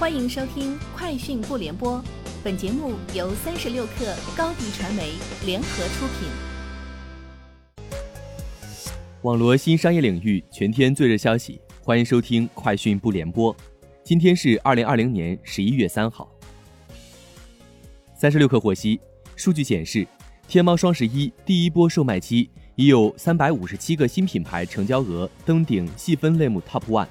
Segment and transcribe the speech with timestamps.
[0.00, 1.98] 欢迎收听《快讯不联播》，
[2.42, 5.12] 本节目由三十六克高低传媒
[5.44, 6.26] 联合出品。
[9.20, 13.54] 网罗新商业领域全天最热消息，欢迎收听《快讯不联播》。
[14.02, 16.26] 今天是二零二零年十一月三号。
[18.14, 18.98] 三十六克获悉，
[19.36, 20.06] 数据显示，
[20.48, 27.06] 天猫双十一第一波售卖期已有三百五十七个新品牌成交额登顶细分类目 TOP ONE，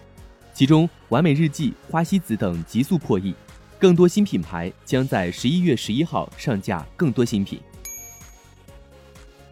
[0.59, 3.33] 其中完美日记、花西子等急速破亿。
[3.79, 7.57] 更多新品牌将在十一月十一号上架更多新品。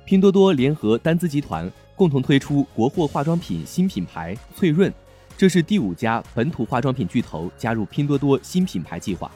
[0.03, 4.93] 拼多多联合丹姿集团共同推出国货化妆品新品牌翠润，
[5.37, 9.31] 这是第五家本土化妆品巨头加入拼多多新品牌计划。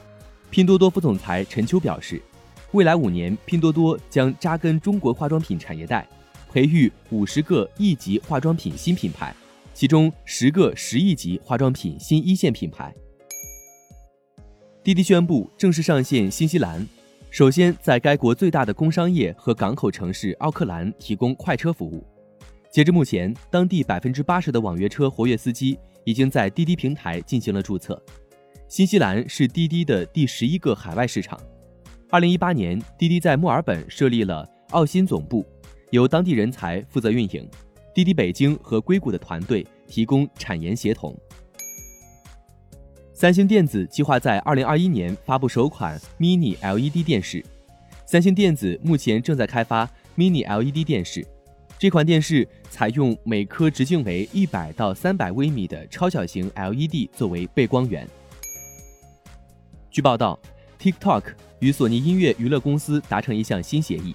[0.50, 2.20] 拼多多副总裁陈秋表示，
[2.72, 6.06] 未来五年，拼多多将扎根中国化妆品产业带，
[6.52, 9.34] 培育五十个亿级化妆品新品牌，
[9.74, 12.94] 其中十个十亿级化妆品新一线品牌。
[14.82, 16.86] 滴滴宣布正式上线新西兰，
[17.30, 22.04] 首先在该国最大的工商业和港口城市奥克兰提供快车服务。
[22.70, 28.02] 截至目前，当地百分之八十的网约车活跃司机已经在滴滴平台进行了注册。
[28.66, 31.38] 新西兰是滴滴的第十一个海外市场。
[32.10, 35.46] 二零一八年，滴滴在墨尔本设立了澳新总部，
[35.90, 37.48] 由当地人才负责运营。
[37.94, 41.16] 滴滴北京和硅谷的团队提供产研协同。
[43.12, 47.44] 三星电子计划在二零二一年发布首款 Mini LED 电视。
[48.04, 51.24] 三星电子目前正在开发 Mini LED 电视，
[51.78, 58.08] 这款电视采用每颗直径为一百到三百微米的超小型 LED 作为背光源。
[59.90, 60.38] 据报道
[60.80, 61.22] ，TikTok
[61.60, 64.14] 与索尼音乐娱乐公司达成一项新协议。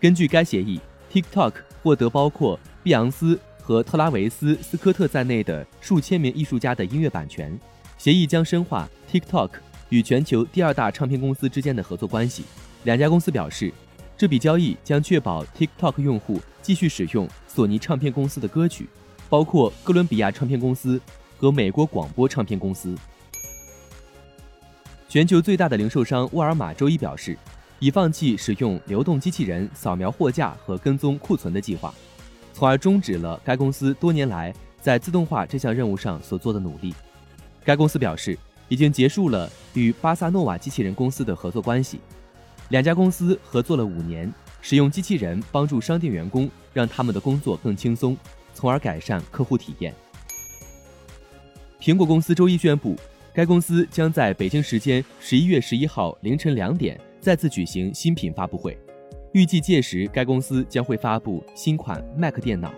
[0.00, 0.80] 根据该协议
[1.12, 7.58] ，TikTok 获得包括碧昂斯和特拉维斯·斯科特在内的数千名艺术家的音乐版权。
[7.98, 9.50] 协议将深化 TikTok
[9.88, 12.44] 与全球第二大唱片公司之间的合作关系。
[12.84, 13.72] 两家公司表示，
[14.16, 18.88] 这笔交易将确保 TikTok 用户继续使用索尼唱片公司的歌曲，
[19.28, 21.00] 包括哥伦比亚唱片公司
[21.36, 22.96] 和美国广播唱片公司。
[25.08, 27.36] 全球最大的零售商沃尔玛周一表示，
[27.80, 31.92] 已放弃使用流动机器人扫描货架和跟踪库存的计划，
[32.58, 36.92] 从而终止了该公司多年来在自动化这项任务上所做的努力。
[37.64, 38.36] 该公司表示，
[38.68, 42.00] 已经结束了与巴萨诺瓦机器人公司的合作关系。
[42.70, 48.16] 两家公司合作了五年，使用机器人帮助商店员工让他们的工作更轻松，
[48.52, 49.94] 从而改善客户体验。
[51.80, 52.96] 苹果公司周一宣布。
[53.32, 58.76] 该公司将在北京时间十一月十一号凌晨两点再次举行新品发布会，
[59.32, 62.72] 预计届时该公司将会发布新款 Mac 电脑。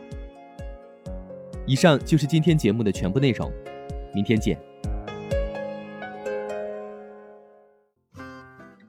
[1.64, 3.52] 以上就是今天节目的全部内容，
[4.12, 4.58] 明天见。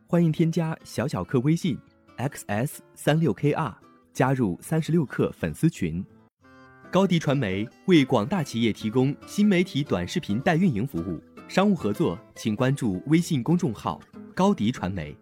[0.07, 1.77] 欢迎添加小小客微信
[2.17, 3.73] xs 三六 kr
[4.11, 6.03] 加入三十六课粉丝群。
[6.91, 11.21] 高迪传媒为广大企业提供新媒体短视频代运营服务。
[11.47, 13.99] 商务合作，请关注微信公众号
[14.33, 15.15] “高迪传媒”。